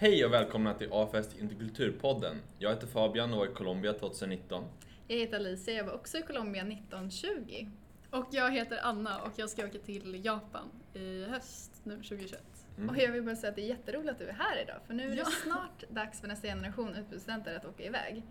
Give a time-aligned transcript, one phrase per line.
[0.00, 2.36] Hej och välkomna till A-fest Interkulturpodden.
[2.58, 4.64] Jag heter Fabian och var i Colombia 2019.
[5.08, 7.68] Jag heter Alicia, jag var också i Colombia 1920.
[8.10, 12.42] Och jag heter Anna och jag ska åka till Japan i höst nu 2021.
[12.76, 12.88] Mm.
[12.90, 14.94] Och jag vill bara säga att det är jätteroligt att du är här idag för
[14.94, 15.24] nu är det Ja.
[15.44, 18.22] snart dags för nästa generation utbytesstudenter att åka iväg.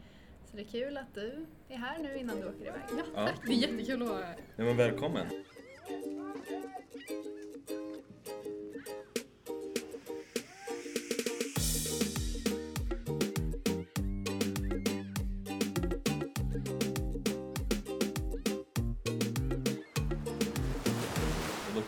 [0.52, 2.82] Så det är kul att du är här nu innan du åker iväg.
[2.92, 3.26] Ja, Ja.
[3.28, 3.40] tack.
[3.46, 4.38] Det är jättekul att vara här.
[4.56, 5.28] Ja, men välkommen.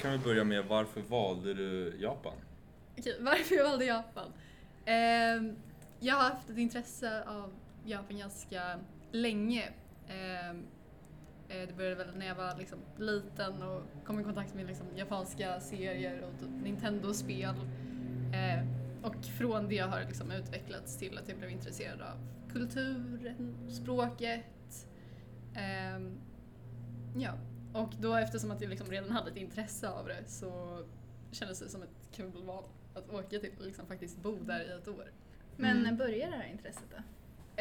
[0.09, 2.33] Kan vi börja med varför valde du Japan?
[2.97, 4.33] Okej, varför jag valde Japan?
[4.85, 5.53] Eh,
[5.99, 7.53] jag har haft ett intresse av
[7.85, 8.79] Japan ganska
[9.11, 9.69] länge.
[10.07, 10.63] Ehm,
[11.49, 14.85] eh, det började väl när jag var liksom liten och kom i kontakt med liksom
[14.95, 17.55] japanska serier och typ Nintendo-spel.
[18.33, 18.65] Eh,
[19.03, 22.17] och från det har det liksom utvecklats till att jag blev intresserad av
[22.53, 24.87] kulturen, språket.
[25.55, 26.19] Ehm,
[27.17, 27.33] ja,
[27.73, 30.83] och då eftersom att jag liksom redan hade ett intresse av det så
[31.31, 34.71] kändes det som ett kul val att åka till och liksom faktiskt bo där i
[34.81, 35.11] ett år.
[35.57, 35.83] Men Mm.
[35.83, 36.97] när började det här intresset då?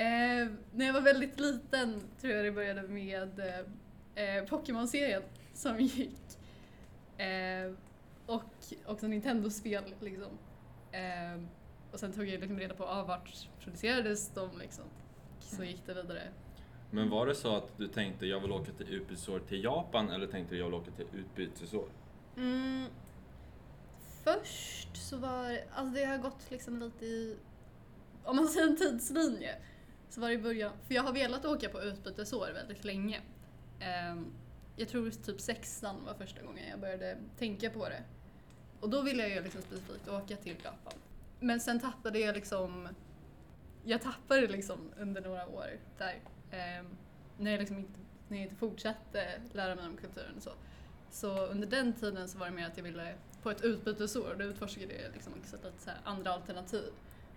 [0.00, 5.22] Eh, när jag var väldigt liten tror jag det började med eh, eh, Pokémon-serien
[5.54, 6.38] som gick.
[7.20, 7.72] Eh,
[8.26, 8.42] och
[8.86, 10.38] också Nintendo-spel liksom.
[10.92, 11.42] Eh,
[11.92, 14.84] och sen tog jag liksom reda på ah, vart producerades de liksom.
[15.40, 16.22] Så gick det vidare.
[16.91, 20.27] Men var det så att du tänkte jag vill åka till utbytesår till Japan eller
[20.27, 21.89] tänkte du jag vill åka till utbytesår?
[22.36, 22.86] Mm.
[24.25, 27.36] Först så var alltså det har gått liksom lite i,
[28.25, 29.56] om man säger en tidslinje,
[30.09, 33.20] så var det i början, för jag har velat åka på utbytesår väldigt länge.
[33.81, 34.27] Ehm,
[34.77, 38.03] jag tror typ sexan var första gången jag började tänka på det.
[38.81, 40.98] Och då ville jag ju liksom specifikt åka till Japan.
[41.41, 42.89] Men sen tappade jag liksom,
[43.84, 46.20] jag tappade liksom under några år där.
[46.50, 46.86] Ehm,
[47.38, 50.53] när jag liksom inte, när jag inte fortsatte lära mig om kulturen och så.
[51.10, 54.38] Så under den tiden så var det mer att jag ville på ett utbytesår och
[54.38, 56.92] då utforskade jag liksom också lite så andra alternativ.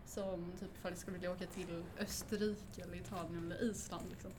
[0.05, 4.31] Som typ ifall jag skulle vilja åka till Österrike eller Italien eller Island liksom.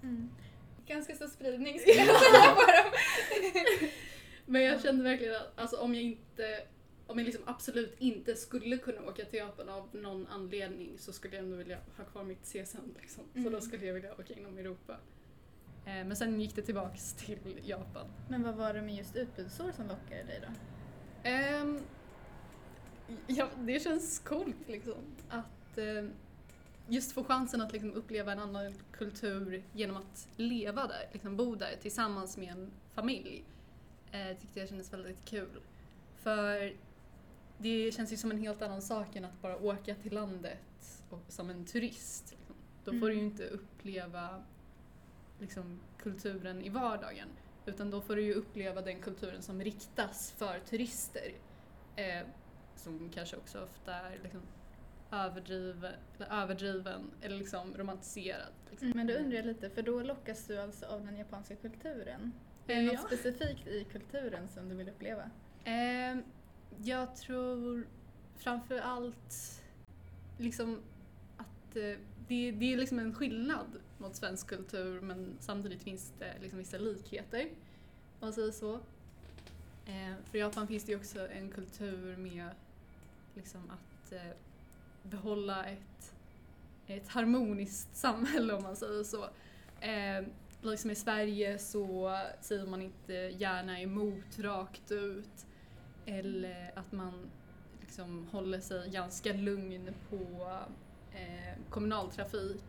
[0.87, 3.89] Ganska stor spridning skulle jag säga på dem.
[4.47, 6.63] Men jag kände verkligen att alltså, om jag inte
[7.07, 11.37] om jag liksom absolut inte skulle kunna åka till Japan av någon anledning så skulle
[11.37, 13.25] jag nog vilja ha kvar mitt CSN liksom.
[13.33, 13.53] Så Mm.
[13.53, 14.97] då skulle jag vilja åka inom Europa.
[15.87, 18.07] Eh, men sen gick det tillbaks till Japan.
[18.29, 20.49] Men vad var det med just utbytesår som lockade dig då?
[21.29, 21.81] Ehm,
[23.27, 24.95] ja, det känns coolt liksom.
[25.29, 26.11] Att ehm,
[26.89, 31.55] just få chansen att liksom uppleva en annan kultur genom att leva där, liksom bo
[31.55, 33.45] där tillsammans med en familj.
[34.13, 35.61] Eh, tyckte jag kändes väldigt kul.
[36.23, 36.73] För
[37.59, 41.21] det känns ju som en helt annan sak än att bara åka till landet och,
[41.29, 42.31] som en turist.
[42.39, 42.57] Liksom.
[42.85, 43.31] Då får du ju Mm.
[43.33, 44.43] inte uppleva
[45.41, 47.29] liksom, kulturen i vardagen.
[47.67, 51.33] Utan då får du ju uppleva den kulturen som riktas för turister.
[51.97, 52.27] Eh,
[52.77, 54.41] som kanske också ofta är liksom
[55.11, 58.53] överdriven, eller överdriven eller liksom romantiserad.
[58.71, 58.91] Liksom.
[58.95, 62.33] Men då undrar jag lite, för då lockas du alltså av den japanska kulturen?
[62.67, 63.07] Är det Eh, något ja.
[63.07, 65.23] specifikt i kulturen som du vill uppleva?
[65.65, 66.17] Eh,
[66.79, 67.87] jag tror
[68.37, 69.63] framför allt
[70.39, 70.81] liksom
[71.37, 71.97] att eh,
[72.29, 73.67] det, det är liksom en skillnad
[73.99, 77.41] mot svensk kultur men samtidigt finns det liksom vissa likheter.
[77.41, 78.75] Om man säger så.
[79.87, 82.51] Eh, för i Japan finns det ju också en kultur med
[83.35, 84.37] liksom att eh,
[85.03, 86.15] behålla ett,
[86.87, 89.25] ett harmoniskt samhälle om man säger så.
[89.81, 90.25] Eh,
[90.63, 95.47] liksom i Sverige så säger man inte gärna emot rakt ut.
[96.07, 97.31] Eller att man
[97.81, 100.51] liksom håller sig ganska lugn på
[101.13, 102.65] eh, kommunaltrafik.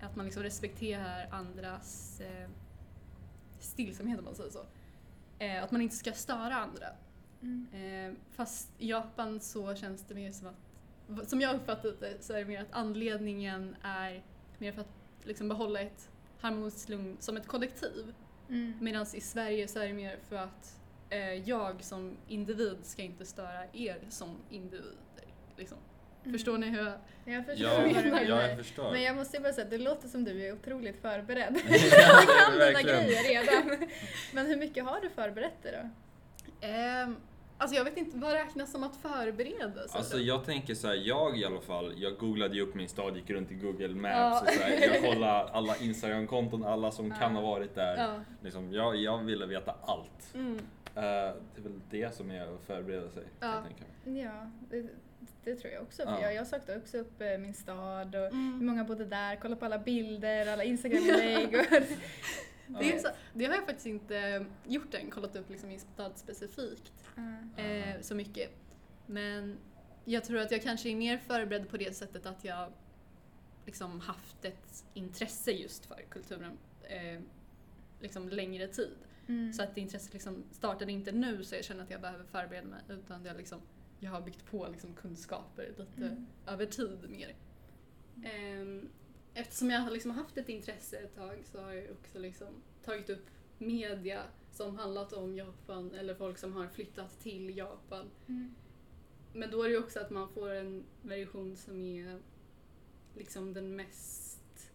[0.00, 2.48] Att man liksom respekterar andras eh,
[3.58, 4.64] stillsamhet om man säger så.
[5.38, 6.86] Eh, att man inte ska störa andra.
[7.72, 12.32] Eh, fast i Japan så känns det mer som att, som jag uppfattat det, så
[12.32, 14.24] är det mer att anledningen är
[14.58, 16.10] mer för att liksom behålla ett
[16.40, 18.14] harmoniskt lugn som ett kollektiv.
[18.48, 18.72] Mm.
[18.80, 20.79] Medan i Sverige så är det mer för att
[21.44, 24.94] jag som individ ska inte störa er som individer.
[25.56, 25.78] Liksom.
[26.22, 26.32] Mm.
[26.32, 26.92] Förstår ni hur jag...
[27.24, 28.22] Jag förstår Ja, vad du menar.
[28.22, 28.92] ja, jag förstår.
[28.92, 31.56] Men jag måste ju bara säga att det låter som du är otroligt förberedd.
[31.68, 33.88] Är kan dina grejer redan.
[34.32, 35.88] Men hur mycket har du förberett dig då?
[36.66, 37.16] Ehm,
[37.58, 39.98] alltså jag vet inte, vad räknas som att förbereda sig?
[39.98, 43.16] Alltså jag tänker så här, jag i alla fall, jag googlade ju upp min stad,
[43.16, 44.40] gick runt i Google Maps Ja.
[44.40, 47.40] och så här, jag kollade alla Instagram-konton, alla som kan Ja.
[47.40, 47.96] ha varit där.
[47.96, 48.20] ja.
[48.42, 50.34] Liksom, jag, jag ville veta allt.
[50.34, 50.58] Mm.
[50.94, 51.02] Eh,
[51.54, 53.64] det är väl det som är att förbereda sig, Ja.
[54.04, 54.86] Ja, det,
[55.44, 56.02] det tror jag också.
[56.02, 56.20] För Ja.
[56.22, 58.66] jag, jag sökte också upp eh, min stad och hur Mm.
[58.66, 61.54] många bodde där, kollade på alla bilder, alla Instagram-inlägg.
[61.54, 61.82] och-
[62.80, 66.92] Det, så, det har jag faktiskt inte gjort än, kollat upp liksom min stad specifikt
[67.56, 67.62] Ja.
[67.62, 68.50] eh, så mycket.
[69.06, 69.56] Men
[70.04, 72.72] jag tror att jag kanske är mer förberedd på det sättet att jag
[73.66, 77.20] liksom haft ett intresse just för kulturen eh,
[78.00, 78.96] liksom längre tid.
[79.30, 79.52] Mm.
[79.52, 82.66] Så att det intresset liksom startade inte nu så jag känner att jag behöver förbereda
[82.66, 83.60] mig utan jag, liksom,
[84.00, 86.26] jag har byggt på liksom kunskaper lite Mm.
[86.46, 87.34] över tid mer.
[88.24, 88.88] Ehm,
[89.34, 92.48] Eftersom jag har liksom haft ett intresse ett tag så har jag också liksom
[92.84, 93.26] tagit upp
[93.58, 94.22] media
[94.52, 98.10] som handlat om Japan eller folk som har flyttat till Japan.
[98.28, 98.54] Mm.
[99.32, 102.18] Men då är det ju också att man får en version som är
[103.16, 104.72] liksom den mest,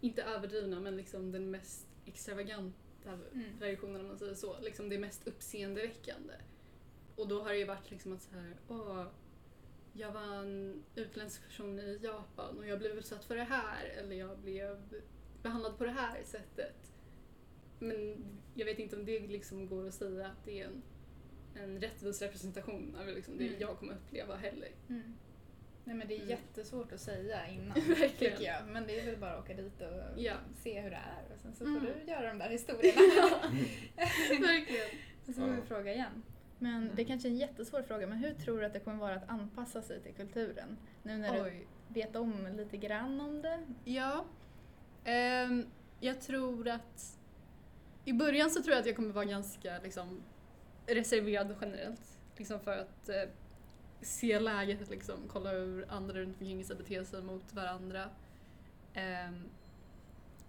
[0.00, 2.78] inte överdrivna, men liksom den mest extravaganta
[3.12, 3.58] Mm.
[3.58, 4.60] versionen om man säger så.
[4.60, 6.34] Liksom det mest uppseendeväckande.
[7.16, 9.06] Och då har det ju varit liksom att så här, åh,
[9.92, 14.16] jag var en utländsk person i Japan och jag blev utsatt för det här eller
[14.16, 15.02] jag blev
[15.42, 16.92] behandlad på det här sättet.
[17.78, 18.24] Men
[18.54, 20.82] jag vet inte om det liksom går att säga att det är en,
[21.54, 23.60] en rättvis representation av liksom det Mm.
[23.60, 24.70] jag kommer uppleva heller.
[24.88, 25.14] Mm.
[25.84, 26.28] Nej men det är Mm.
[26.30, 27.74] jättesvårt att säga innan,
[28.18, 28.66] tycker jag.
[28.68, 30.34] Men det är väl bara att åka dit och Ja.
[30.62, 31.80] se hur det är och sen så Mm.
[31.80, 33.38] får du göra de där historierna.
[34.46, 34.86] Verkligen.
[35.28, 36.22] Och så får vi fråga igen.
[36.58, 36.96] Men Mm.
[36.96, 39.14] det är kanske är en jättesvår fråga, men hur tror du att det kommer vara
[39.14, 40.76] att anpassa sig till kulturen?
[41.02, 41.66] Nu när du Oj.
[41.88, 43.58] vet om lite grann om det.
[43.84, 44.24] Ja.
[45.04, 45.66] Ehm,
[46.00, 47.18] jag tror att...
[48.04, 50.22] I början så tror jag att jag kommer vara ganska liksom,
[50.86, 52.18] reserverad generellt.
[52.36, 53.22] Liksom för att eh,
[54.04, 58.10] se läget, liksom, kolla hur andra runt omkring sig beter sig mot varandra.
[58.94, 59.44] Ehm,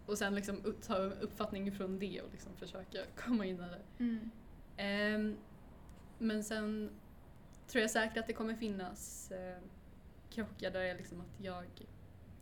[0.05, 4.03] och sen liksom ta uppfattning från det och liksom försöka komma in i det.
[4.03, 4.31] Mm.
[4.77, 5.37] Ehm,
[6.17, 6.89] men sen
[7.67, 9.57] tror jag säkert att det kommer finnas eh,
[10.29, 11.65] krockar där jag liksom att jag...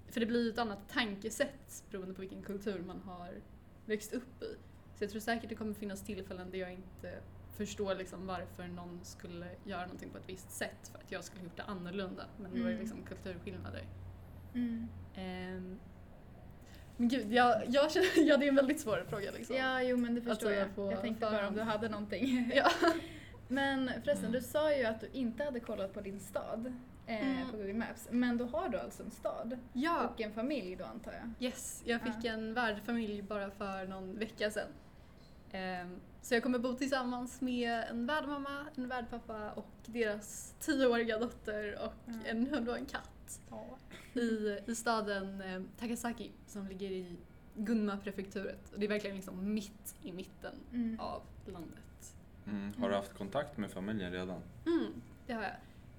[0.08, 3.42] För det blir ju ett annat tankesätt beroende på vilken kultur man har
[3.86, 4.56] växt upp i.
[4.96, 7.22] Så jag tror säkert det kommer finnas tillfällen där jag inte
[7.56, 11.44] förstår liksom varför någon skulle göra någonting på ett visst sätt för att jag skulle
[11.44, 12.24] gjort det annorlunda.
[12.42, 12.80] Men då är det Mm.
[12.80, 13.84] liksom kulturskillnader.
[14.54, 14.88] Mm.
[15.16, 15.80] Ehm,
[16.98, 19.56] men gud, jag, jag känner, ja det är en väldigt svår fråga liksom.
[19.56, 20.76] Ja, jo men det förstår säga jag.
[20.76, 22.52] på Jag tänkte bara om du hade någonting.
[22.56, 22.70] Ja.
[23.48, 26.74] Men förresten, du sa ju att du inte hade kollat på din stad
[27.08, 27.52] eh, Mm.
[27.52, 28.08] på Google Maps.
[28.12, 30.08] Men då har du alltså en stad ja.
[30.08, 31.48] och en familj då antar jag?
[31.48, 34.68] Yes, jag fick en värdfamilj bara för någon vecka sedan.
[35.54, 41.78] Ehm, så jag kommer bo tillsammans med en värdmamma, en värdpappa och deras tioåriga dotter
[41.86, 42.20] och Mm.
[42.26, 43.42] en hund och en katt
[44.14, 47.16] i, i staden eh, Takasaki som ligger i
[47.56, 48.74] Gunma-prefekturet.
[48.74, 51.00] Och det är verkligen liksom mitt i mitten Mm.
[51.00, 52.16] av landet.
[52.48, 52.74] Mm.
[52.80, 54.42] Har du haft kontakt med familjen redan?
[54.66, 54.94] Mm,
[55.28, 55.54] det har jag.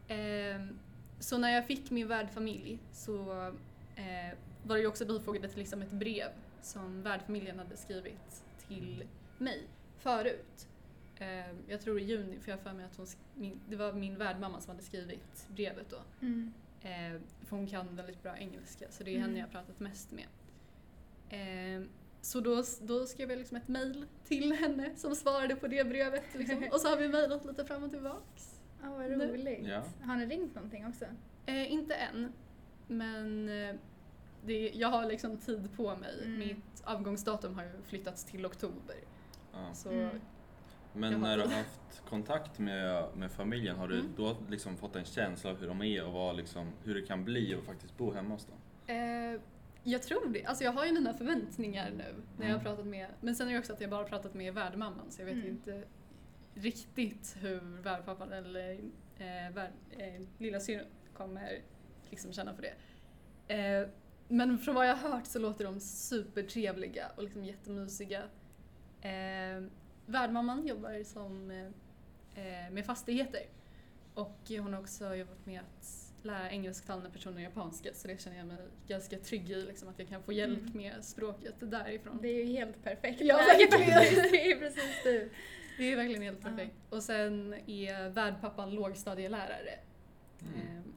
[0.08, 0.78] Ehm,
[1.20, 3.32] så när jag fick min värdfamilj så
[3.96, 6.28] eh, var det ju också bifogat till liksom ett brev
[6.62, 9.04] som värdfamiljen hade skrivit till
[9.38, 9.62] mig
[9.98, 10.68] förut.
[11.18, 13.92] Ehm, jag tror i juni, för jag har för mig att hon, min, det var
[13.92, 16.02] min värdmamma som hade skrivit brevet då.
[16.20, 16.52] Mm.
[16.82, 19.22] Ehm, för hon kan väldigt bra engelska så det är Mm.
[19.28, 20.26] henne jag har pratat mest med.
[21.30, 21.88] Ehm,
[22.20, 26.34] så då, då skrev jag liksom ett mail till henne som svarade på det brevet.
[26.34, 26.64] Liksom.
[26.72, 28.60] Och så har vi mejlat lite fram och tillbaks.
[28.82, 29.66] Ja, vad roligt.
[29.66, 29.82] Ja.
[30.02, 31.04] Har ni ringt någonting också?
[31.46, 32.32] Eh, inte än,
[32.88, 33.46] men
[34.46, 36.14] det, jag har liksom tid på mig.
[36.24, 36.38] Mm.
[36.38, 38.96] Mitt avgångsdatum har ju flyttats till oktober.
[39.54, 39.74] Ja.
[39.74, 40.20] Så Mm.
[40.96, 44.12] Men när du har haft kontakt med, med familjen, har du Mm.
[44.16, 47.24] då liksom fått en känsla av hur de är och vad liksom, hur det kan
[47.24, 48.56] bli att faktiskt bo hemma hos dem?
[48.96, 49.40] eh,
[49.82, 50.44] jag tror det.
[50.44, 52.64] Alltså jag har ju mina förväntningar nu när jag har Mm.
[52.64, 55.20] pratat med, men sen är det också att jag bara har pratat med värdmamman så
[55.22, 55.48] jag vet Mm.
[55.48, 55.82] inte
[56.54, 58.72] riktigt hur värdpappan eller
[59.18, 61.60] eh, värd, eh, lilla syrran kommer
[62.10, 62.74] liksom känna för det.
[63.54, 63.88] Eh,
[64.28, 68.22] men från vad jag har hört så låter de supertrevliga och liksom jättemysiga.
[69.04, 69.62] Eh,
[70.06, 71.50] värdmamman jobbar som,
[72.34, 73.42] eh, med fastigheter
[74.14, 78.46] och hon har också jobbat med att lära engelsktalande personer japanska så det känner jag
[78.46, 78.56] mig
[78.88, 80.76] ganska trygg i, liksom, att jag kan få hjälp Mm.
[80.76, 82.18] med språket därifrån.
[82.22, 83.20] Det är ju helt perfekt.
[83.20, 84.02] Ja, verkligen.
[84.32, 85.30] Det är precis du.
[85.78, 86.74] Det är verkligen helt perfekt.
[86.90, 89.78] Och sen är värdpappan lågstadielärare.
[90.40, 90.60] Mm.
[90.76, 90.92] Ehm,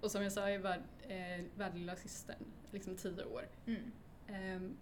[0.00, 3.48] och som jag sa är värd, eh, värdlilla systern liksom tio år.
[3.66, 3.92] Mm.
[4.28, 4.76] Ehm,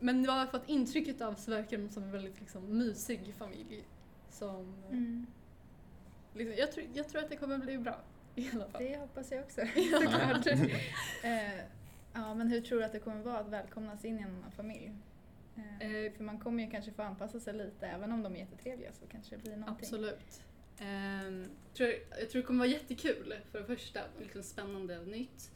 [0.00, 3.84] men jag har fått intrycket av så verkar de som en väldigt liksom, mysig familj.
[4.30, 5.26] Som, Mm.
[6.34, 8.00] liksom, jag, tror, jag tror att det kommer bli bra
[8.34, 8.82] i alla fall.
[8.84, 9.60] Det hoppas jag också
[10.02, 10.46] såklart.
[11.24, 11.58] eh,
[12.12, 14.50] ja, men hur tror du att det kommer vara att välkomnas in i en annan
[14.50, 14.86] familj?
[14.86, 14.94] Eh,
[15.80, 18.92] Eh, För man kommer ju kanske få anpassa sig lite, även om de är jättetrevliga
[18.92, 19.84] så kanske det blir någonting.
[19.86, 20.42] Absolut.
[20.80, 21.88] Ehm, tror,
[22.20, 25.50] jag tror det kommer vara jättekul för det första, liksom spännande och nytt.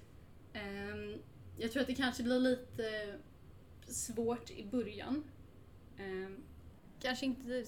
[0.53, 1.19] Ehm,
[1.59, 3.15] jag tror att det kanske blir lite
[3.87, 5.25] svårt i början.
[5.99, 6.43] Ehm,
[7.01, 7.65] kanske inte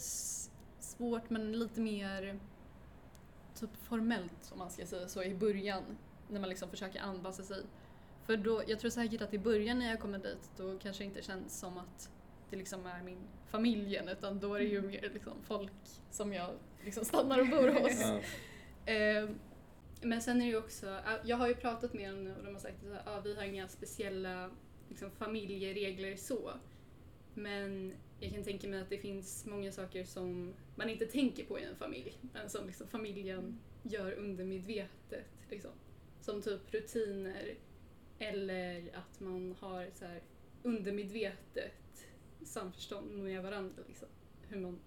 [0.78, 2.40] svårt men lite mer
[3.54, 5.82] typ formellt om man ska säga så i början.
[6.28, 7.62] När man liksom försöker anpassa sig.
[8.26, 11.06] För då, jag tror säkert att i början när jag kommer dit då kanske det
[11.06, 12.10] inte känns som att
[12.50, 15.72] det liksom är min familjen utan då är det ju mer liksom folk
[16.10, 16.50] som jag
[16.84, 18.00] liksom stannar och bor hos.
[18.00, 18.20] Ja.
[18.92, 19.28] Eh,
[20.00, 22.52] men sen är det ju också, jag har ju pratat med dem nu och de
[22.52, 24.50] har sagt att ah, vi har inga speciella
[24.88, 26.52] liksom, familjeregler så.
[27.34, 31.58] Men jag kan tänka mig att det finns många saker som man inte tänker på
[31.58, 35.26] i en familj, men som liksom familjen gör undermedvetet.
[35.50, 35.70] Liksom.
[36.20, 37.54] Som typ rutiner
[38.18, 40.22] eller att man har så här
[40.62, 42.06] undermedvetet
[42.44, 43.82] samförstånd med varandra.
[43.88, 44.08] Liksom.
[44.48, 44.78] Hur man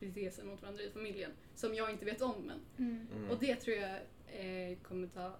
[0.00, 1.30] beter sig mot varandra i familjen.
[1.54, 3.06] Som jag inte vet om men Mm.
[3.16, 3.30] Mm.
[3.30, 3.94] och det tror jag
[4.26, 5.36] eh, kommer ta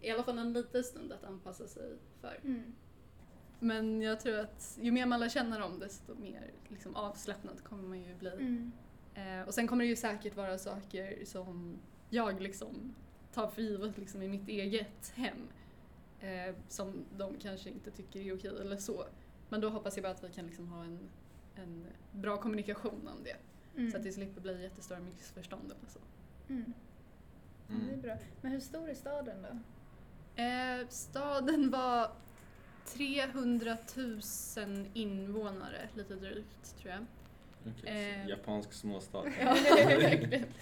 [0.00, 2.40] i alla fall en liten stund att anpassa sig för.
[2.44, 2.74] Mm.
[3.58, 7.82] Men jag tror att ju mer man lär känna dem desto mer liksom, avslappnad kommer
[7.82, 8.30] man ju bli.
[8.32, 8.72] Mm.
[9.14, 11.78] Eh, och sen kommer det ju säkert vara saker som
[12.10, 12.94] jag liksom
[13.32, 15.36] tar för givet liksom, i mitt eget hem.
[16.20, 19.04] Eh, som de kanske inte tycker är okej eller så.
[19.48, 20.98] Men då hoppas jag bara att vi kan liksom ha en,
[21.54, 23.36] en bra kommunikation om det.
[23.80, 23.90] Mm.
[23.90, 25.98] Så att det slipper bli jättestora missförstånd eller så.
[26.48, 26.72] Mm.
[27.68, 28.00] Ja, det är Mm.
[28.00, 28.16] bra.
[28.40, 29.58] Men hur stor är staden då?
[30.42, 32.10] Eh, staden var
[32.86, 37.06] 300 000 invånare, lite drygt tror jag.
[37.80, 38.26] Så Eh.
[38.28, 39.24] Japansk småstad.
[39.40, 39.54] Ja,
[39.86, 40.44] verkligen.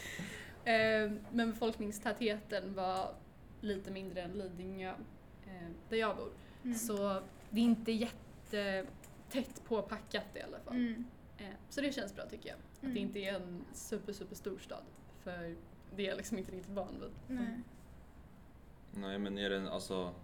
[0.66, 3.14] Eh, men befolkningstätheten var
[3.60, 4.88] lite mindre än Lidingö,
[5.46, 6.32] eh, där jag bor.
[6.64, 6.74] Mm.
[6.76, 10.74] Så det är inte jättetätt påpackat i alla fall.
[10.76, 11.04] Mm.
[11.38, 12.56] Eh, så det känns bra tycker jag.
[12.76, 12.94] Att Mm.
[12.94, 14.82] det inte är en super, super stor stad.
[15.22, 15.54] För
[15.96, 17.38] det är jag liksom inte riktigt van vid.
[17.38, 17.60] Nej.
[18.92, 20.14] Nej men är det alltså,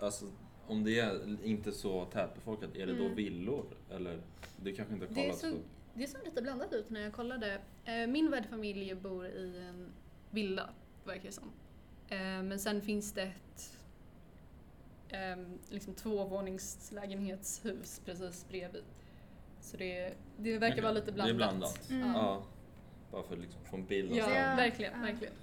[0.00, 0.24] alltså
[0.72, 3.16] om det är inte så tätbefolkat, är det då Mm.
[3.16, 3.64] villor?
[3.90, 4.20] Eller?
[4.56, 5.56] Det kanske inte har Det är kollat så- så.
[5.94, 7.60] Det såg lite blandat ut när jag kollade.
[7.84, 9.86] Eh, Min värdfamilj bor i en
[10.30, 10.70] villa,
[11.04, 11.50] verkar det som.
[12.08, 13.78] Eh, Men sen finns det ett
[15.08, 18.82] ehm, liksom tvåvåningslägenhetshus precis bredvid.
[19.60, 21.38] Så det, det verkar Okej, vara lite det är blandat.
[21.58, 21.90] blandat.
[21.90, 22.08] Mm.
[22.08, 22.42] Ja.
[23.10, 24.28] Bara för att liksom få en bild av Ja.
[24.34, 24.56] Ja.
[24.56, 25.02] verkligen, Ja.
[25.06, 25.34] verkligen.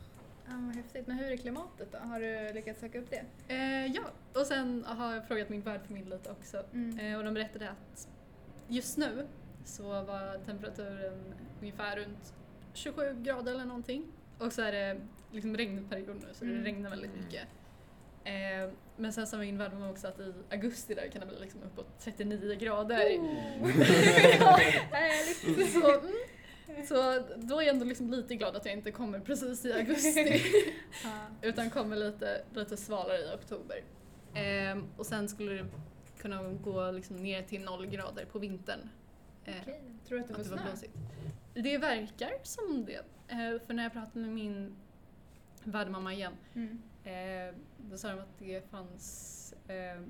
[0.49, 1.07] Ja, vad häftigt.
[1.07, 1.97] Men hur är klimatet då?
[1.97, 3.53] Har du lyckats söka upp det?
[3.53, 4.01] Eh, ja,
[4.33, 6.63] och sen har jag frågat min värdfamilj lite också.
[6.73, 6.99] Mm.
[6.99, 8.07] Eh, och de berättade att
[8.67, 9.27] just nu
[9.65, 12.33] så var temperaturen ungefär runt
[12.73, 14.05] 27 grader eller någonting.
[14.37, 14.99] Och så är det
[15.31, 16.63] liksom regnperiod nu så det Mm.
[16.63, 17.25] regnar väldigt Mm.
[17.25, 17.47] mycket.
[18.23, 21.63] Eh, men sen sa min värdmamma också att i augusti där kan det bli liksom
[21.63, 23.17] uppåt 39 grader.
[23.17, 23.67] Oh.
[24.91, 25.71] Härligt.
[25.73, 26.13] så, mm,
[26.87, 30.41] så då är jag ändå liksom lite glad att jag inte kommer precis i augusti.
[31.41, 33.83] Utan kommer lite, lite svalare i oktober.
[34.33, 35.65] Ehm, och sen skulle det
[36.17, 38.89] kunna gå liksom ner till noll grader på vintern.
[39.45, 39.81] Eh, Okej.
[40.07, 40.67] Tror du att får att det var snö?
[40.71, 40.93] blåsigt.
[41.53, 43.05] Det verkar som det.
[43.27, 44.75] Eh, för när jag pratade med min
[45.63, 46.81] värdmamma igen, Mm.
[47.03, 50.01] eh, då sa de att det fanns eh,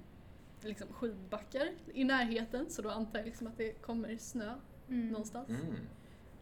[0.62, 4.54] liksom skidbackar i närheten så då antar jag liksom att det kommer snö
[4.90, 5.08] Mm.
[5.10, 5.50] någonstans.
[5.50, 5.76] Mm.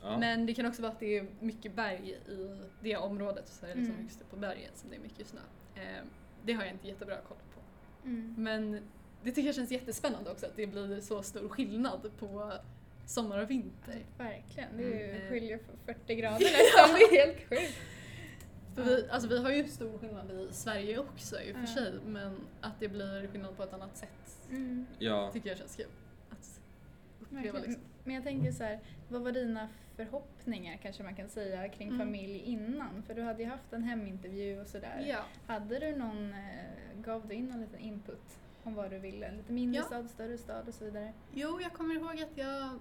[0.02, 0.18] Ja.
[0.18, 2.38] Men det kan också vara att det är mycket berg i
[2.82, 4.04] det området så är det liksom Mm.
[4.06, 5.40] högst upp på berget som det är mycket snö.
[5.76, 6.04] Eh,
[6.46, 7.60] det har jag inte jättebra koll på.
[8.08, 8.36] Mm.
[8.38, 8.72] Men
[9.24, 12.54] det tycker jag känns jättespännande också att det blir så stor skillnad på
[13.06, 14.06] sommar och vinter.
[14.18, 14.78] Verkligen.
[14.78, 15.30] Det är ju Mm.
[15.30, 16.96] skiljer för 40 grader nästan.
[17.00, 17.78] Det är helt sjukt.
[18.76, 21.68] För vi, alltså vi har ju stor skillnad i Sverige också i och för Ja.
[21.68, 24.10] sig men att det blir skillnad på ett annat sätt
[24.50, 24.86] Mm.
[25.00, 25.30] ja.
[25.34, 25.86] tycker jag känns kul.
[27.30, 27.62] Verkligen.
[27.62, 27.82] liksom.
[28.04, 28.80] Men jag tänker så här,
[29.10, 32.00] vad var dina förhoppningar kanske man kan säga kring Mm.
[32.00, 33.04] familj innan?
[33.04, 35.06] För du hade ju haft en hemintervju och sådär.
[35.10, 35.20] Ja.
[35.48, 39.32] Hade du någon, eh, gav du in någon liten input om vad du ville?
[39.32, 39.86] Lite mindre Ja.
[39.86, 41.14] stad, större stad och så vidare?
[41.34, 42.80] Jo, jag kommer ihåg att jag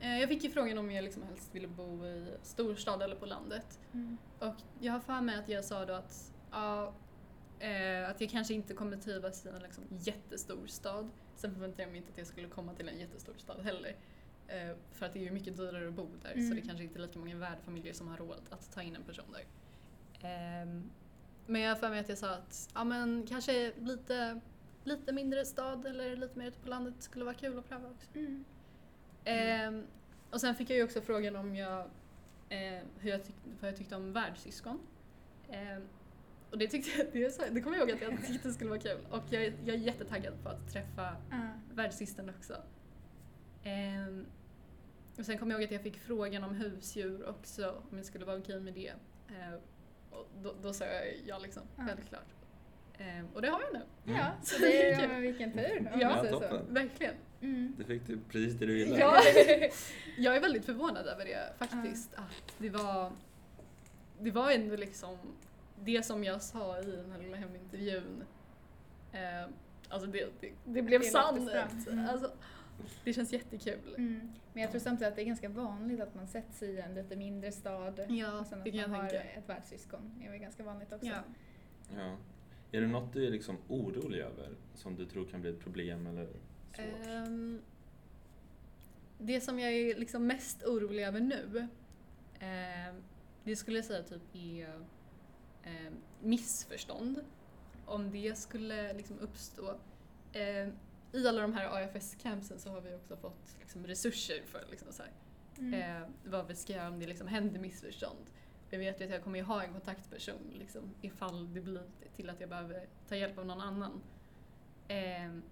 [0.00, 3.26] eh, jag fick ju frågan om jag liksom helst ville bo i storstad eller på
[3.26, 3.78] landet.
[3.94, 4.16] Mm.
[4.38, 6.92] Och jag har för mig att jag sa då att, ja,
[7.58, 11.10] eh, att jag kanske inte kommer trivas i en liksom jättestor stad.
[11.38, 13.96] Sen förväntade jag mig inte att jag skulle komma till en jättestor stad heller.
[14.48, 16.56] Eh, för att det är ju mycket dyrare att bo där så Mm.
[16.56, 19.24] det kanske inte är lika många värdfamiljer som har råd att ta in en person
[19.32, 19.44] där.
[20.28, 20.90] Ehm,
[21.46, 24.40] men jag har för mig att jag sa att ja, men kanske lite,
[24.84, 28.18] lite mindre stad eller lite mer ute på landet skulle vara kul att pröva också.
[28.18, 28.44] Mm.
[29.24, 29.86] Ehm,
[30.30, 31.80] och sen fick jag ju också frågan om jag,
[32.48, 34.80] eh, hur jag tyck, vad jag tyckte om världssyskon.
[36.50, 38.80] Och det, tyckte jag, det, så- det kommer jag ihåg att jag tyckte skulle vara
[38.80, 38.98] kul.
[39.10, 41.36] Och jag, jag är jättetaggad på att träffa Ja.
[41.74, 42.56] världssystern också.
[43.64, 44.26] Ehm,
[45.18, 48.24] och sen kommer jag ihåg att jag fick frågan om husdjur också, om jag skulle
[48.24, 48.88] vara okej med det.
[49.28, 49.54] Ehm,
[50.10, 51.82] och då, då sa jag ja liksom, Ja.
[51.86, 52.26] självklart.
[52.98, 53.80] Ehm, och det har jag nu.
[54.12, 54.18] Mm.
[54.18, 55.90] Ja, så det är, ja, men vilken tur.
[56.00, 56.66] Ja, säger toppen.
[56.66, 56.72] så.
[56.72, 57.14] Verkligen.
[57.40, 57.74] Mm.
[57.78, 58.98] Du fick du precis det du ville.
[58.98, 59.20] Ja.
[60.16, 62.14] jag är väldigt förvånad över det faktiskt.
[62.14, 63.12] Att det var,
[64.20, 65.18] det var ändå liksom
[65.84, 68.24] det som jag sa i den här lilla hemintervjun.
[69.12, 69.50] Eh,
[69.88, 71.50] alltså det, det, det blev sant.
[71.88, 72.08] Mm.
[72.08, 72.32] Alltså,
[73.04, 73.94] det känns jättekul.
[73.96, 74.32] Mm.
[74.52, 77.16] Men jag tror samtidigt att det är ganska vanligt att man sätts i en lite
[77.16, 79.20] mindre stad Ja, och sen att man har tänka.
[79.22, 80.14] ett värdssyskon.
[80.18, 81.06] Det är väl ganska vanligt också.
[81.06, 81.22] Ja.
[81.96, 82.16] Ja.
[82.72, 86.06] Är det något du är liksom orolig över som du tror kan bli ett problem
[86.06, 86.26] eller
[86.72, 87.06] svårt?
[87.06, 87.60] Ehm,
[89.18, 91.68] det som jag är liksom mest orolig över nu,
[92.40, 93.02] ehm,
[93.44, 94.80] det skulle jag säga typ är
[95.68, 97.24] ehm, missförstånd.
[97.86, 99.74] Om det skulle liksom uppstå.
[100.32, 100.72] Ehm,
[101.12, 105.02] I alla de här AFS-campsen så har vi också fått liksom resurser för liksom så
[105.02, 105.12] här,
[105.58, 106.02] Mm.
[106.02, 108.18] eh, vad vi ska göra om det liksom händer missförstånd.
[108.70, 111.82] Jag vet ju att jag kommer ha en kontaktperson liksom, ifall det blir
[112.16, 114.00] till att jag behöver ta hjälp av någon annan.
[114.88, 115.42] Ehm,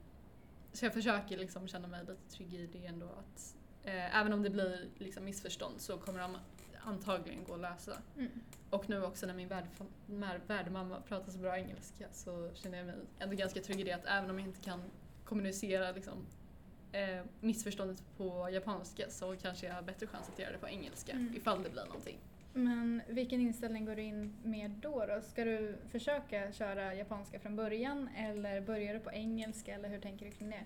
[0.73, 3.07] så jag försöker liksom känna mig lite trygg i det ändå.
[3.07, 6.37] Att, eh, även om det blir liksom missförstånd så kommer de
[6.87, 7.99] antagligen gå att lösa.
[8.17, 8.31] Mm.
[8.71, 9.49] Och nu också när min
[10.47, 14.07] värdmamma pratar så bra engelska så känner jag mig ändå ganska trygg i det att
[14.07, 14.83] även om jag inte kan
[15.25, 16.27] kommunicera liksom,
[16.93, 21.13] eh, missförståndet på japanska så kanske jag har bättre chans att göra det på engelska
[21.13, 21.35] Mm.
[21.37, 22.19] ifall det blir någonting.
[22.53, 25.21] Men vilken inställning går du in med då, då?
[25.21, 30.27] Ska du försöka köra japanska från början eller börjar du på engelska eller hur tänker
[30.27, 30.65] du kring det?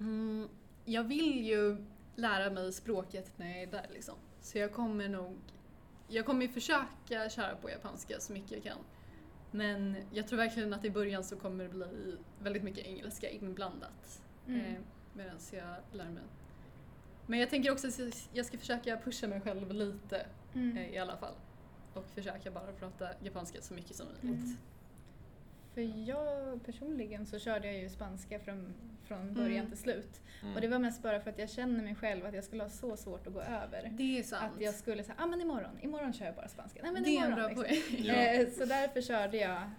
[0.00, 0.48] Mm,
[0.84, 1.76] jag vill ju
[2.16, 4.14] lära mig språket när jag är där liksom.
[4.46, 5.36] Så jag kommer nog,
[6.08, 8.78] jag kommer ju försöka köra på japanska så mycket jag kan.
[9.50, 14.22] Men jag tror verkligen att i början så kommer det bli väldigt mycket engelska inblandat.
[14.46, 14.60] Mm.
[14.60, 14.80] Eh,
[15.14, 16.22] Medan jag lär mig.
[17.26, 20.76] Men jag tänker också att jag ska försöka pusha mig själv lite Mm.
[20.76, 21.34] eh, i alla fall.
[21.94, 24.44] Och försöka bara prata japanska så mycket som möjligt.
[24.44, 24.56] Mm.
[25.76, 29.66] För jag personligen så körde jag ju spanska från, från början Mm.
[29.70, 30.20] till slut.
[30.42, 30.54] Mm.
[30.54, 32.70] Och det var mest bara för att jag känner mig själv att jag skulle ha
[32.70, 33.90] så svårt att gå över.
[33.92, 34.52] Det är sant.
[34.56, 36.80] Att jag skulle säga, ah men imorgon, imorgon kör jag bara spanska.
[36.82, 37.54] Nej men det är en imorgon.
[37.54, 37.64] bra liksom.
[37.96, 38.04] poäng.
[38.06, 38.14] Ja.
[38.14, 39.70] Eh, Så därför körde jag,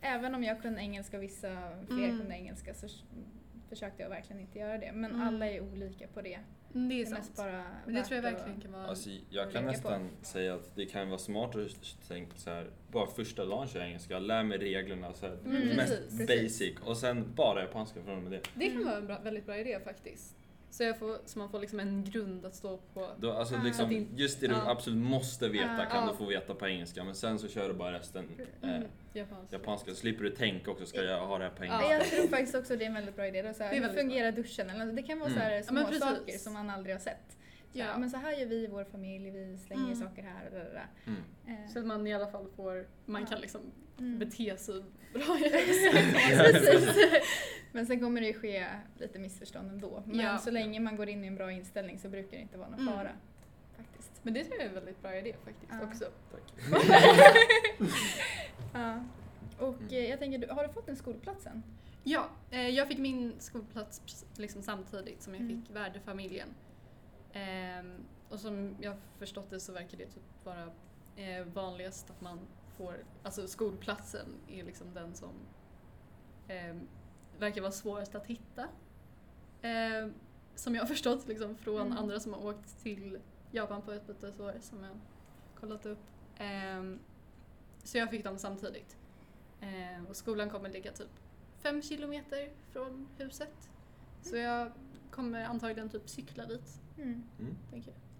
[0.00, 1.48] även om jag kunde engelska och vissa
[1.86, 2.18] fler Mm.
[2.18, 2.86] kunde engelska så
[3.72, 4.92] försökte jag verkligen inte göra det.
[4.92, 5.26] Men Mm.
[5.28, 6.38] alla är olika på det.
[6.72, 8.86] Det är Det är mest bara Men det tror jag verkligen kan vara...
[8.86, 9.88] Alltså, jag kan Leka på.
[9.90, 13.78] nästan säga att det kan vara smart att tänka så här, bara första dagen kör
[13.80, 16.42] jag engelska, lär mig reglerna så här, Mm, mest precis, precis.
[16.60, 18.40] basic och sen bara japanska från och med det.
[18.54, 18.84] Det kan Mm.
[18.88, 20.36] vara en bra, väldigt bra idé faktiskt.
[20.72, 23.08] Så, jag får, så man får liksom en grund att stå på.
[23.18, 23.62] Då, alltså Ah.
[23.62, 24.70] liksom, just det du ja.
[24.70, 26.10] absolut måste veta Ah, kan ja.
[26.12, 28.28] du få veta på engelska men sen så kör du bara resten
[28.62, 28.82] eh, Mm,
[29.12, 29.56] japanska.
[29.56, 29.90] japanska.
[29.90, 31.82] Så slipper du tänka också, ska jag ha det här på Ja.
[31.82, 31.94] engelska?
[32.16, 33.42] Jag tror faktiskt också det är en väldigt bra idé.
[33.42, 34.70] Det är så här, hur fungerar duschen?
[34.70, 35.38] Eller, det kan vara Mm.
[35.40, 36.00] så här Ja, små precis.
[36.02, 37.36] saker som man aldrig har sett.
[37.72, 37.98] Så här, Ja.
[37.98, 39.96] Men så här gör vi i vår familj, vi slänger Mm.
[39.96, 40.86] saker här och där.
[41.06, 41.20] Mm.
[41.46, 43.28] Eh, Så att man i alla fall får, man Ja.
[43.28, 43.60] kan liksom
[43.98, 44.18] mm.
[44.18, 44.82] bete sig
[45.12, 45.22] bra.
[47.72, 48.66] Men sen kommer det ju ske
[48.98, 50.02] lite missförstånd ändå.
[50.06, 50.38] Men Ja.
[50.38, 52.80] så länge man går in i en bra inställning så brukar det inte vara någon
[52.80, 52.94] Mm.
[52.94, 53.10] fara.
[53.76, 54.10] Faktiskt.
[54.22, 55.86] Men det tror jag är en väldigt bra idé faktiskt Ja.
[55.86, 56.04] också.
[56.30, 56.52] Tack.
[58.74, 59.04] Ja.
[59.58, 59.88] Och Mm.
[59.90, 61.62] eh, jag tänker, har du fått en skolplats än?
[62.04, 65.62] Ja, eh, jag fick min skolplats liksom samtidigt som jag Mm.
[65.62, 66.48] fick värdefamiljen.
[67.32, 70.70] Ehm, och som jag förstått det så verkar det typ vara
[71.16, 72.40] eh, vanligast att man
[72.76, 75.30] får, alltså skolplatsen är liksom den som
[76.48, 76.88] ehm,
[77.38, 78.68] verkar vara svårast att hitta.
[79.62, 80.14] Ehm,
[80.54, 81.98] som jag har förstått liksom från Mm.
[81.98, 83.18] andra som har åkt till
[83.50, 85.00] Japan på ett bytesår som jag
[85.60, 85.98] kollat upp.
[86.38, 86.98] Ehm,
[87.84, 88.96] så jag fick dem samtidigt.
[89.60, 91.10] Ehm, och skolan kommer ligga typ
[91.58, 93.70] fem kilometer från huset.
[94.22, 94.72] Så jag
[95.10, 97.22] kommer antagligen typ cykla dit, Mm.
[97.40, 97.56] Mm.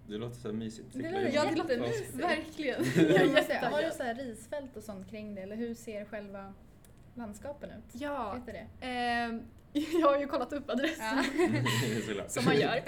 [0.07, 0.88] Det låter så här mysigt.
[0.92, 1.31] Det låter.
[1.35, 2.14] Ja, det låter mysigt.
[2.14, 2.85] verkligen.
[3.45, 6.55] Säga, har du så här risfält och sånt kring det eller hur ser själva
[7.14, 7.85] landskapen ut?
[8.01, 8.66] Ja, du det?
[8.87, 9.42] ehm,
[9.73, 11.25] jag har ju kollat upp adressen
[12.29, 12.83] som man gör.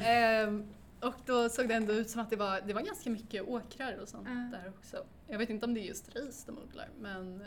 [0.00, 0.64] Ehm,
[1.00, 3.98] och då såg det ändå ut som att det var, det var ganska mycket åkrar
[4.02, 4.58] och sånt Ja.
[4.58, 5.04] där också.
[5.28, 7.42] Jag vet inte om det är just ris de odlar, men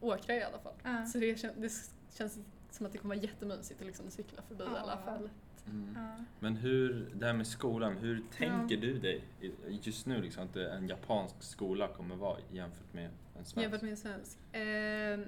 [0.00, 0.74] åkrar i alla fall.
[0.82, 1.06] Ja.
[1.06, 1.72] Så det, kän- det
[2.16, 2.38] känns
[2.70, 5.30] som att det kommer vara jättemysigt att liksom cykla förbi i alla fall.
[5.66, 5.94] Mm.
[5.94, 6.24] Ja.
[6.40, 9.24] Men hur, det här med skolan, hur tänker du dig
[9.68, 13.56] just nu liksom att en japansk skola kommer vara jämfört med en svensk?
[13.56, 14.38] Jämfört med en svensk.
[14.52, 15.24] Ehm,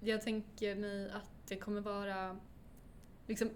[0.00, 2.36] jag tänker mig att det kommer vara
[3.26, 3.50] liksom,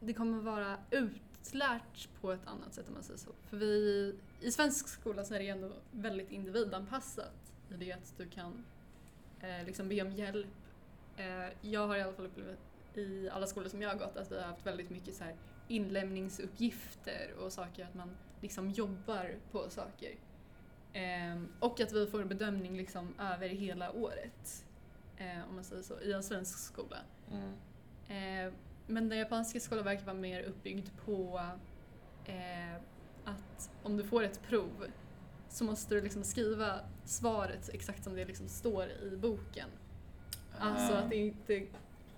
[0.00, 3.30] det kommer vara utlärt på ett annat sätt om man säger så.
[3.42, 8.28] För vi, i svensk skola så är det ändå väldigt individanpassat i det att du
[8.28, 8.64] kan
[9.40, 10.46] eh, liksom be om hjälp.
[11.16, 12.58] Eh, jag har i alla fall upplevt
[12.98, 15.36] i alla skolor som jag har gått att vi har haft väldigt mycket så här
[15.68, 20.14] inlämningsuppgifter och saker, att man liksom jobbar på saker.
[20.92, 24.64] Ehm, och att vi får bedömning liksom över hela året,
[25.16, 26.96] eh, om man säger så, i en svensk skola.
[27.30, 27.52] Mm.
[28.08, 28.52] Eh,
[28.86, 31.40] men den japanska skolan verkar vara mer uppbyggd på
[32.24, 32.74] eh,
[33.24, 34.86] att om du får ett prov
[35.48, 39.68] så måste du liksom skriva svaret exakt som det liksom står i boken.
[40.58, 40.98] Alltså Ah.
[40.98, 41.66] att det inte,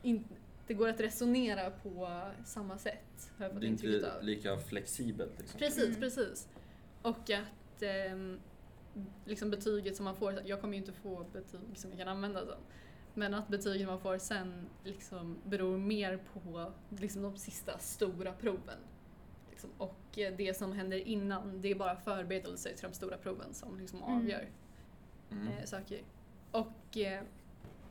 [0.02, 0.34] inte
[0.68, 2.08] det går att resonera på
[2.44, 3.30] samma sätt.
[3.38, 4.22] Har jag fått Det är inte av.
[4.22, 5.58] lika flexibelt liksom.
[5.58, 6.00] Precis, Mm.
[6.00, 6.48] precis.
[7.02, 8.40] Och att ehm,
[9.24, 12.46] liksom betyget som man får, jag kommer ju inte få betyg som jag kan använda
[12.46, 12.58] sen.
[13.14, 18.78] Men att betygen man får sen liksom beror mer på liksom de sista stora proven.
[19.50, 19.70] Liksom.
[19.78, 23.78] Och eh, det som händer innan, det är bara förberedelser till de stora proven som
[23.80, 24.16] liksom Mm.
[24.16, 24.48] avgör
[25.30, 25.48] Mm.
[25.48, 26.00] eh, saker.
[26.50, 27.22] Och eh,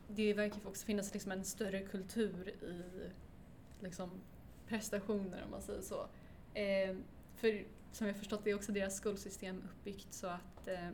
[0.08, 2.82] det verkar också finnas liksom en större kultur i
[3.80, 4.10] liksom,
[4.68, 6.06] prestationer om man säger så.
[6.54, 6.96] Eh,
[7.34, 10.88] för som jag förstått det är också deras skolsystem uppbyggt så att eh,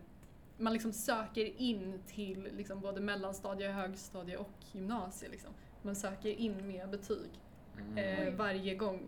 [0.58, 5.28] man liksom söker in till liksom, både mellanstadie, högstadie och gymnasie.
[5.28, 5.50] Liksom.
[5.82, 7.30] Man söker in med betyg
[7.78, 7.98] Mm.
[8.28, 9.00] eh, varje gång,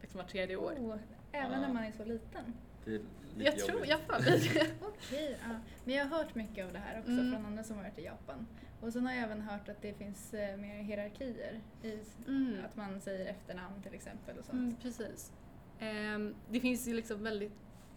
[0.00, 0.72] liksom vart tredje år.
[0.72, 0.96] Oh,
[1.32, 1.60] även Ja.
[1.60, 2.54] när man är så liten.
[2.88, 3.00] Det är
[3.38, 4.66] lite jag tror, jag får det.
[4.80, 5.54] Okej, ja.
[5.84, 7.32] Men jag har hört mycket av det här också Mm.
[7.32, 8.46] från andra som varit i Japan.
[8.80, 11.98] Och sen har jag även hört att det finns eh, mer hierarkier i
[12.28, 12.64] Mm.
[12.64, 14.58] att man säger efternamn till exempel och sånt.
[14.58, 15.32] Mm, precis.
[15.78, 17.52] Ehm, det finns ju liksom väldigt,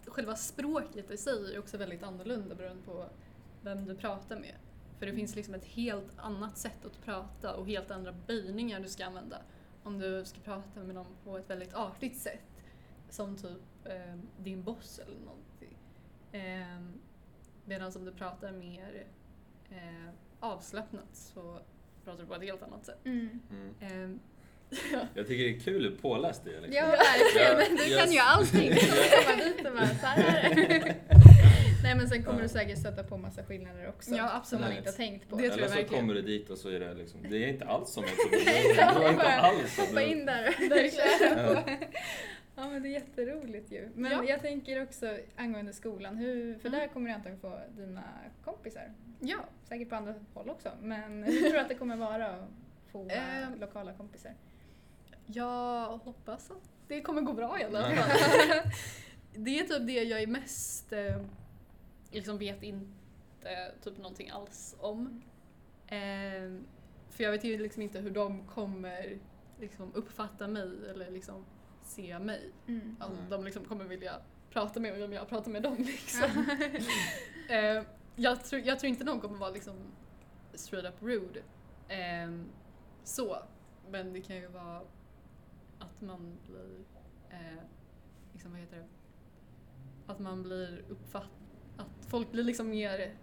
[0.06, 3.06] själva språket i sig är också väldigt annorlunda beroende på
[3.62, 4.56] vem du pratar med.
[5.00, 8.90] För det finns liksom ett helt annat sätt att prata och helt andra böjningar du
[8.90, 9.38] ska använda.
[9.84, 12.42] Om du ska prata med någon på ett väldigt artigt sätt.
[13.12, 15.78] Som typ ehm, din boss eller någonting.
[16.32, 16.94] Ehm,
[17.66, 19.04] Medan om du pratar mer
[19.72, 21.60] eh, avslappnat så
[22.06, 23.00] pratar du på ett helt annat sätt.
[23.06, 23.40] Mm.
[23.52, 23.74] Mm.
[23.82, 24.20] Ehm,
[25.16, 26.62] Jag tycker det är kul hur påläst det är.
[26.62, 26.74] Liksom.
[26.74, 27.78] Ja, verkligen.
[27.78, 28.70] Ja, Du jag- kan ju allting.
[28.70, 28.76] Du
[29.26, 30.54] komma dit och bara så här.
[31.84, 32.44] Nej men sen kommer Ja.
[32.44, 34.12] du säkert stöta på massa skillnader också.
[34.12, 34.66] Ja, Som absolut.
[34.66, 35.36] man inte har tänkt på.
[35.36, 36.02] Det tror Eller jag så verkligen.
[36.02, 38.46] kommer du dit och så är det liksom, det är inte alls som jag trodde.
[38.46, 41.70] Nej, Det var inte bara alls som Hoppa in där och köra på.
[42.62, 43.90] Ja men det är jätteroligt ju.
[43.96, 44.24] Men Ja.
[44.24, 46.80] jag tänker också angående skolan, hur, för Mm.
[46.80, 48.04] där kommer du antagligen få dina
[48.44, 48.94] kompisar.
[49.20, 50.70] Ja, Säkert på andra håll också.
[50.82, 52.50] Men hur tror du att det kommer vara att
[52.92, 54.34] få eh, lokala kompisar?
[55.26, 57.94] Jag hoppas att det kommer gå bra i alla fall.
[59.36, 61.22] det är typ det jag är mest, eh,
[62.12, 65.22] liksom vet inte typ någonting alls om.
[65.88, 66.60] Eh,
[67.10, 69.18] för jag vet ju liksom inte hur de kommer
[69.60, 71.46] liksom uppfatta mig eller liksom
[71.92, 72.52] se mig.
[72.68, 72.96] Mm.
[73.00, 73.10] Nej.
[73.30, 76.30] de liksom kommer vilja prata med mig om jag pratar med dem liksom.
[77.50, 77.84] eh,
[78.16, 79.76] jag, tror, jag tror inte någon kommer vara liksom
[80.54, 81.42] straight up rude.
[81.88, 82.46] Ehm,
[83.04, 83.38] så.
[83.90, 84.82] Men det kan ju vara
[85.80, 86.80] att man blir,
[87.30, 87.64] eh,
[88.34, 88.88] liksom vad heter det?
[90.08, 91.30] Att man blir uppfatt...
[91.78, 93.16] Att folk blir liksom mer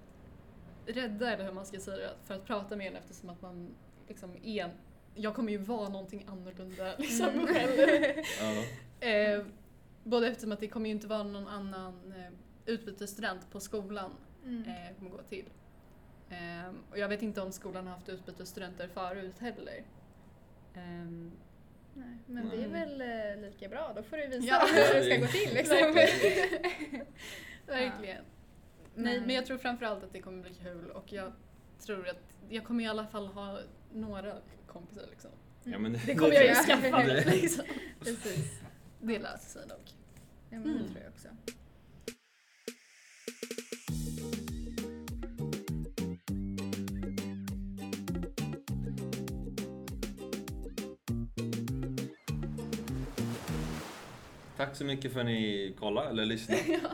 [0.86, 3.74] rädda eller hur man ska säga det, för att prata med en eftersom att man
[4.08, 4.74] liksom är
[5.18, 7.46] jag kommer ju vara någonting annorlunda liksom Mm.
[7.54, 8.24] själv.
[8.40, 9.06] Ja.
[9.08, 9.42] Eh,
[10.04, 12.32] både eftersom att det kommer ju inte vara någon annan eh,
[12.66, 14.10] utbytesstudent på skolan
[14.44, 14.62] Mm.
[14.68, 15.44] eh, kommer gå till.
[16.30, 19.84] Eh, och jag vet inte om skolan har haft utbytesstudenter förut heller.
[20.74, 21.32] Ehm,
[21.94, 22.72] Nej, men det är Mm.
[22.72, 24.66] väl eh, lika bra, då får du visa Ja.
[24.94, 25.76] hur det ska gå till liksom.
[25.94, 27.06] Verkligen.
[27.66, 28.24] Verkligen.
[28.94, 31.32] Nej, Men- men jag tror framförallt att det kommer bli kul och jag
[31.86, 33.58] tror att jag kommer i alla fall ha
[33.94, 34.34] några
[34.66, 35.30] kompisar liksom.
[35.64, 37.64] Ja, men Det kommer jag ju skaffa mig liksom.
[38.00, 38.60] Precis.
[39.00, 39.78] Det löser sig nog.
[40.50, 40.84] Ja, men det Mm.
[40.92, 41.28] tror jag också.
[54.56, 56.60] Tack så mycket för att ni kollade eller lyssnade.
[56.82, 56.90] ja.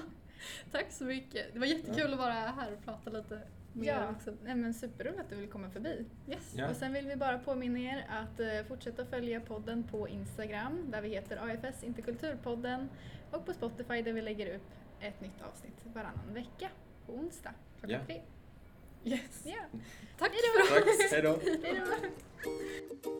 [0.72, 1.52] Tack så mycket.
[1.52, 3.40] Det var jättekul att vara här och prata lite
[3.82, 4.34] Ja, också.
[4.44, 6.04] nej, men superroligt att du vill komma förbi.
[6.28, 6.52] Yes.
[6.56, 6.68] Ja.
[6.70, 11.02] Och sen vill vi bara påminna er att eh, fortsätta följa podden på Instagram där
[11.02, 12.88] vi heter AFS Interkulturpodden
[13.30, 16.68] och på Spotify där vi lägger upp ett nytt avsnitt varannan vecka
[17.06, 18.06] på onsdag klockan Ja.
[18.06, 18.22] tre.
[19.04, 19.42] Yes.
[19.44, 19.78] Ja,
[20.18, 21.06] Tack Hej då.
[21.08, 21.38] för då.
[21.66, 23.14] hej då!